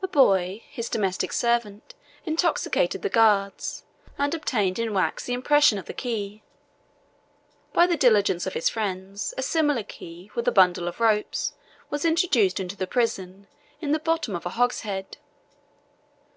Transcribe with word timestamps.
A 0.00 0.06
boy, 0.06 0.62
his 0.70 0.88
domestic 0.88 1.32
servant, 1.32 1.96
intoxicated 2.24 3.02
the 3.02 3.08
guards, 3.08 3.82
and 4.16 4.32
obtained 4.32 4.78
in 4.78 4.94
wax 4.94 5.24
the 5.24 5.32
impression 5.32 5.76
of 5.76 5.86
the 5.86 5.92
keys. 5.92 6.38
By 7.72 7.88
the 7.88 7.96
diligence 7.96 8.46
of 8.46 8.52
his 8.54 8.68
friends, 8.68 9.34
a 9.36 9.42
similar 9.42 9.82
key, 9.82 10.30
with 10.36 10.46
a 10.46 10.52
bundle 10.52 10.86
of 10.86 11.00
ropes, 11.00 11.54
was 11.90 12.04
introduced 12.04 12.60
into 12.60 12.76
the 12.76 12.86
prison, 12.86 13.48
in 13.80 13.90
the 13.90 13.98
bottom 13.98 14.36
of 14.36 14.46
a 14.46 14.50
hogshead. 14.50 15.16